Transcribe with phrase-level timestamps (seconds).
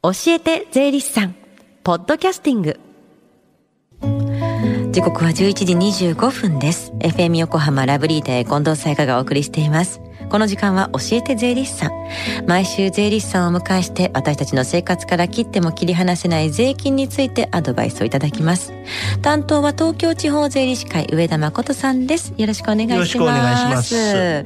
[0.00, 1.34] 教えて税理士さん。
[1.82, 2.78] ポッドキャスティング。
[4.92, 5.74] 時刻は11時
[6.12, 6.92] 25分です。
[7.00, 10.00] FM 横浜ラブリーで近藤沙耶香がお送りしています。
[10.28, 11.92] この時間は教えて税理士さん。
[12.46, 18.72] 毎週税理士さんをお迎えして私たちの生活から切っても切り離せない税金についてアドバイスをいただきます。
[19.22, 22.34] 担当は東京地方税理士会上田誠さんです。
[22.36, 22.96] よろしくお願いします。
[22.96, 24.44] よろしくお願いします。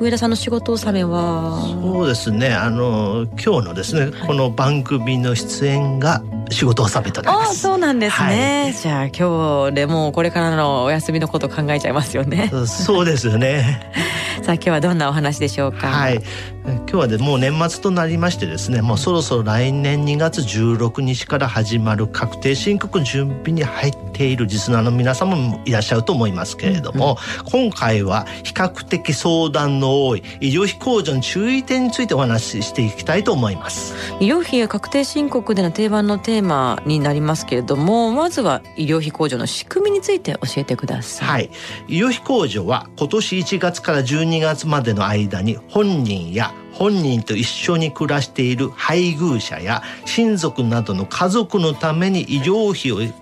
[0.00, 1.60] 上田さんの仕事納めは？
[1.82, 2.54] そうですね。
[2.54, 7.50] あの今日のですね、はい、この番組の出演が仕事納めとなります。
[7.50, 12.50] あそうなんですね、はい、じゃあ今日でもこれからのお休みのこと考えちゃいますよね。
[12.66, 13.90] そうですよね。
[14.42, 15.88] さあ今日はどんなお話でしょうか？
[15.88, 16.22] はい。
[16.64, 27.18] 今日はでもう年末となりましてですねもうそろそろ来年2月16日から始まる確定申告の準備に入っているリスナーの皆様もいらっしゃると思いますけれども、
[27.50, 27.62] うん。
[27.62, 33.94] うん、今回は比較的相談の多い医療費控除の注意点についてお話ししていきたいと思います。
[34.20, 36.41] 医療費や確定申告での定番のテーマ
[36.84, 41.28] になりますけれどもまずは医療費控除の仕組みについて教えてください。
[41.28, 41.50] はい。
[41.88, 53.12] 医療費控除は今年1月から12月までの間に本人や本人と一緒に暮らしている配偶者や親族などの家族のために医療費を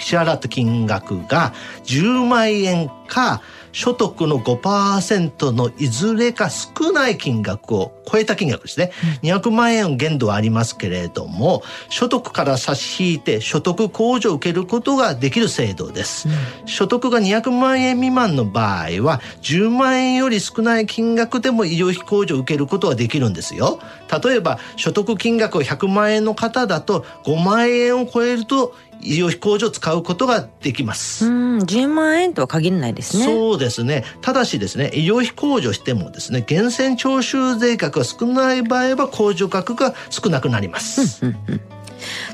[0.00, 1.52] 支払った金額が
[1.84, 8.92] 10万円か所得の5%のいずれか少ない金額を超えた金額ですね。
[9.22, 16.28] 200万円限度はありますけれども、所得から差し引いて所得控除を受けることができる制度です。
[16.28, 23.78] うん、所得が200万円未満の場合は、10万円より少ない金額でも医療費控除を受けることができるんですよ。
[24.24, 31.26] 例えば、所得金額を100万円の方だと5万円を超えると医療費控除を使うことができます。
[31.26, 33.24] うん、10万円とは限らないですね。
[33.24, 34.04] そうですね。
[34.20, 41.24] ただしですね、医療費控除してもですね、源泉徴収税額が少ない場合は控除額が少なくなります。
[41.24, 41.60] うんうんうん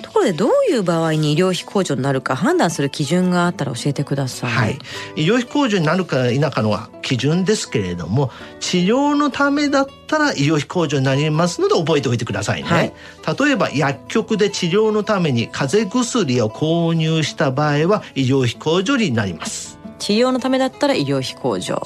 [0.02, 4.50] ところでどういう場合に医療費控除になるか判断する基準があったら教えてください。
[4.50, 4.78] はい、
[5.16, 12.68] 医療費控除になるか否かの基準ですけれども治療のためだったら医療費控除になりますので覚えておいてくださいね。
[12.68, 12.92] はい、
[13.38, 19.78] 例えば薬局で治療のために風邪薬を購入した場合は医療費控除になります。
[19.98, 21.80] 治療のためだったら医療費控除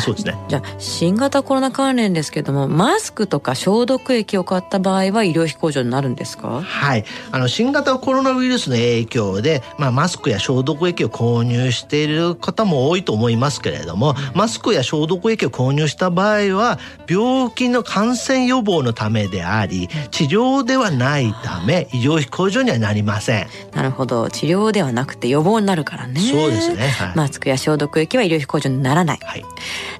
[0.00, 0.36] そうですね。
[0.48, 6.60] じゃあ新型コロナ関連ですけどもマスクとか消毒液を買った場合は医療費控除になるんですか？
[6.62, 7.04] はい。
[7.32, 23.46] あの新型コロナウイルスの影響で、まあ、マスクや消毒液を購入している方も多いと思いますけれどもマスクや消毒液を購入した場合は病気の感染予防のためであり治療ではないため医療費控除にはなりません。
[23.72, 24.30] なるほど。
[24.30, 26.20] 治療ではなくて予防になるからね。
[26.20, 29.44] そうですね、はい、マスクや消毒液は医療費控除にならない、はい、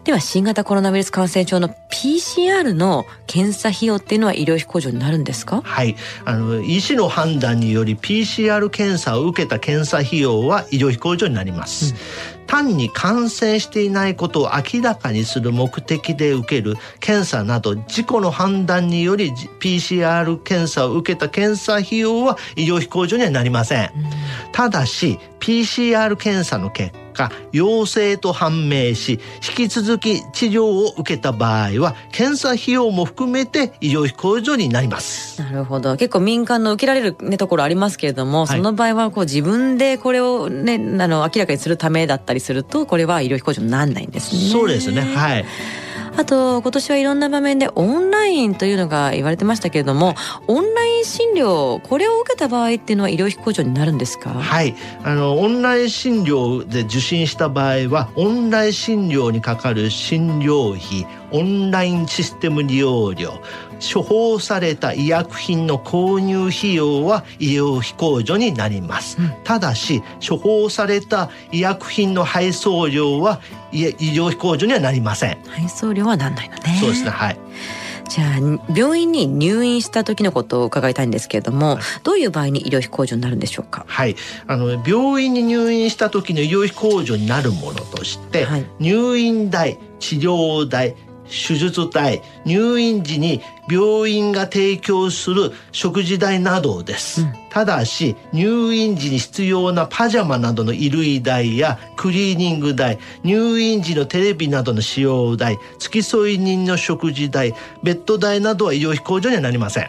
[0.04, 5.62] では新型コロナウイルス感染症の PCR の検査費用っていうのは医療費控除になるんですか？
[5.62, 5.96] はい。
[6.24, 12.46] あの医師の判断により PCR 検査を受けた検査費用は医療費控除になります、うん。
[12.46, 23.90] 単に感染していないことを明らかにする目的で受ける検査など自己の判断により PCR 検査を受けた検査費用は医療費控除にはなりません。
[24.52, 29.20] ただし PCR 検査の結果陽性と判明し
[29.56, 35.40] 引き続き治療を受けた場合は検査費用も含めて医療費控除になります。
[35.40, 35.96] なるほど。
[35.96, 44.50] 結構民間の受けられる、ね、ところありますけれども、はい、その場合はこう自分でこれを、ね、あの明らかにするためだったりするとこれは医療費控除にならないんですね。
[44.50, 45.00] そうですね。
[45.00, 45.44] はい
[46.16, 50.14] あと今年はいろんな場面でオンラインというのが言われてましたけれども
[50.46, 54.30] オンライン診療これを受けた場合っていうのは医療費控除になるんですか？
[54.30, 54.74] はい。
[55.02, 63.40] あのオンライン診療で受診した場合はオンライン診療にかかる診療費オンラインシステム利用料
[63.80, 73.40] 処方された医薬品の購入費用は医療費控除になります、うん、ただし処方された医薬品の配送料は
[73.72, 75.42] 医療費控除にはなりません。
[75.44, 76.78] 配送料はなんないのね。
[76.80, 77.38] そうですねはい。
[78.08, 83.84] じゃあ病院に入院した時のことを伺いたいんですけれども、はい、どういう場合に医療費控除になるんでしょうか？
[83.88, 84.14] はい。
[84.46, 90.94] あの病院に入院した時の医療費控除になるものとして、はい、入院代治療代
[91.28, 109.84] 手術体入院時に病院が提供する食事代などです、うん、ただし入院時に必要なパジャマなどの衣類代やクリーニング代入院時のテレビなどの使用代付き添い人の食事代ベッド代などは医療費控除にはなりません。
[109.84, 109.88] へ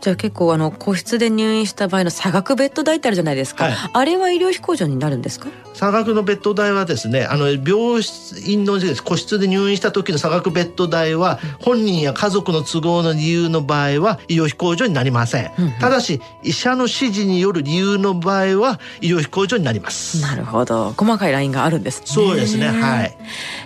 [0.00, 5.48] じじゃあ結構あの個室で入院した場合の差額ベッド代ってあるじゃないですか、はい、あれは医療費控除になるんですか？
[5.74, 8.00] 差額のベッド代はですねあの病
[8.46, 20.20] 院の個室で入院した時の差額ベッド代は本人や家族の都合の理由の場合は医療費控除になりません、うんうん、ただし医者の指示による理由の場合は医療費控除になります。
[20.22, 20.92] なるほど。
[20.96, 22.06] 細かいラインがあるんですね。
[22.06, 23.16] そうですねはい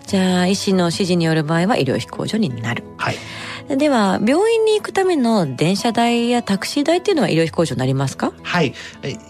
[0.06, 3.17] じゃあ医師の指示による場合は医療費控除になるはい
[3.77, 8.33] では病院に行くための電車代やタクシー代っていうのは医療費控除になりますか？
[8.43, 8.75] はい。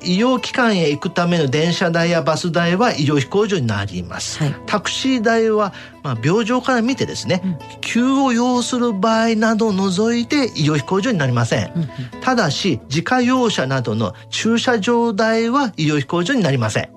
[0.03, 5.73] 医療機関へ行くための電車代やバス代は医療費控除になります、はい、タクシー代は
[6.03, 11.89] まあ病状から見てですね、うん、急を要する場合などを除いて医療費控除になりません、うんうん、
[12.21, 16.91] ただし自家用車などの駐車場代は医療費控除になりません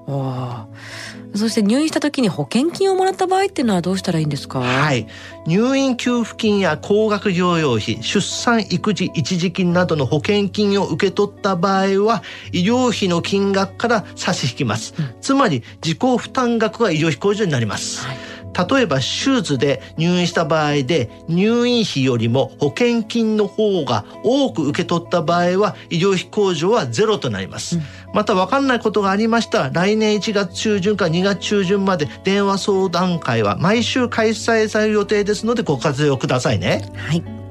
[1.36, 4.60] そして入院した時に保険金をもらった場合っていうのはどうしたらいいんですか？
[4.60, 5.08] はい。
[5.46, 18.18] 入院給付金や高額療養費出産育児一時金などの保険金を受け取った場合は医療費の金額から差し引きます、うん、つまり自己負担額が医療費控除になります、はい
[18.56, 19.04] 例えば手
[19.36, 27.78] 術で入院した場合で入院費よりも保険金の方が多く受け取った場合は医療費控除はゼロとなります。
[27.78, 36.90] うん、また分かんないことがありましたら来年1月中旬から2月中旬まで電話相談会は毎週開催される予定ですのでご活用くださいね。
[36.96, 37.45] はい。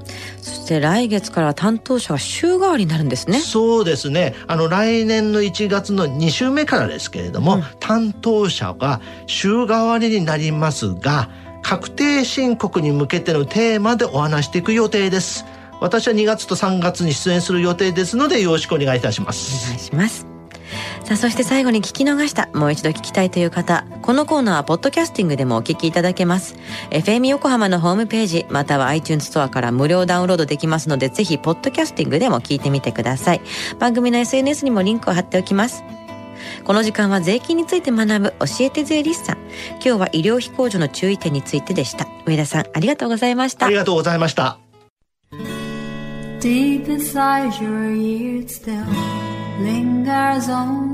[0.65, 3.39] そして来月から担当者が週替わりになるんですね。
[3.39, 4.35] そうですね。
[4.47, 11.29] あの来年の1月の2週目からですけれども、うん、担当者が週替わりになりますが、
[11.63, 15.45] 確定申告に向けてのテーマでお話していく予定です。
[15.83, 19.67] 私は2月と3月に出演する予定ですのでよろしくお願いいたします。
[19.67, 20.34] お願いします。
[21.05, 26.57] さあそして最後に聞き逃したもう一度聞きたいという方このコーナーはポッドキャスティングでもお聞きいただけます。
[26.91, 33.43] FM 横浜のホームページまたは iTunes ストアから無料ダウンロードできますのでぜひポッドキャスティングでも聞いてみてください。
[33.79, 35.85] 番組の SNS にもリンクを貼っておきます。
[36.65, 39.37] この時間は税金について学ぶ教えて税理士さん。
[39.73, 42.07] 今日は医療費控除の注意点についてでした。
[42.27, 43.67] 上田さんありがとうございました。
[43.67, 44.59] ありがとうございました。
[46.41, 48.85] Deep inside your ears still
[49.61, 50.94] lingers on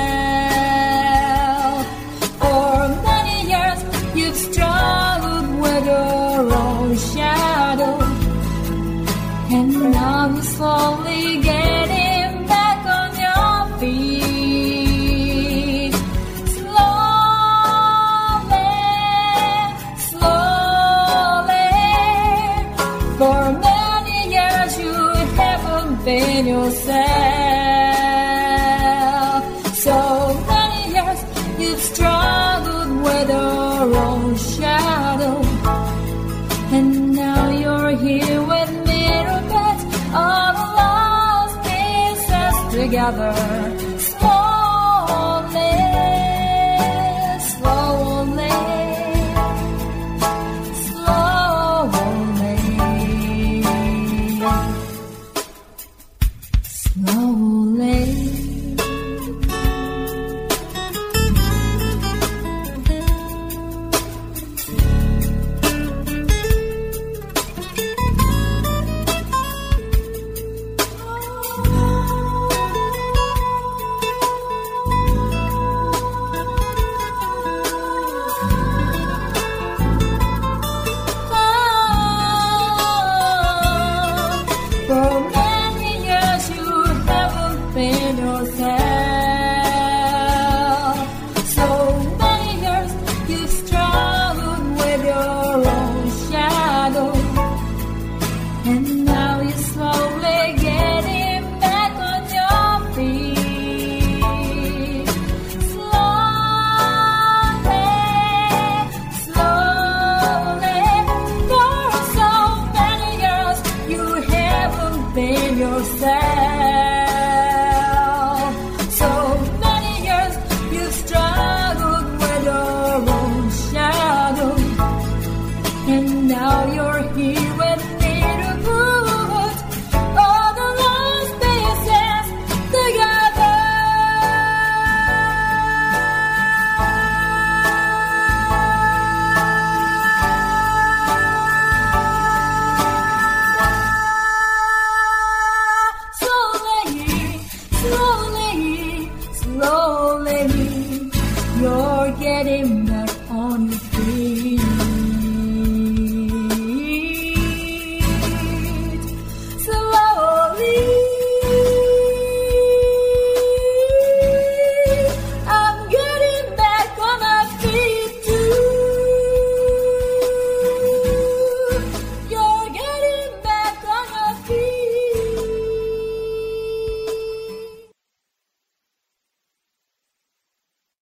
[38.01, 43.90] here with mirror bats, all the lost pieces together.